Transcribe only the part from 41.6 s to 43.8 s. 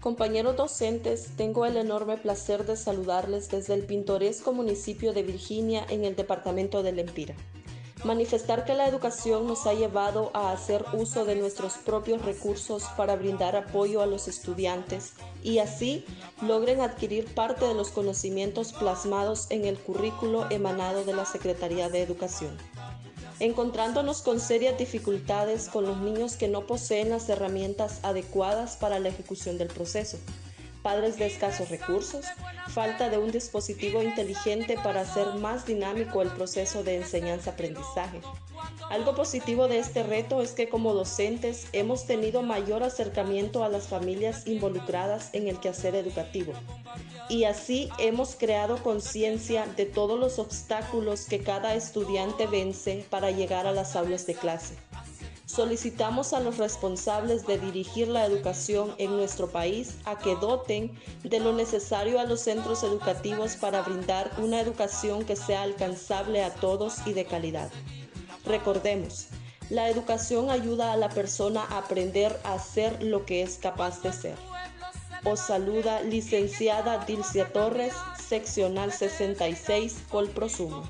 hemos tenido mayor acercamiento a